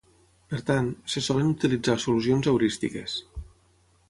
[0.53, 3.19] Per tant, se solen utilitzar solucions heurístiques.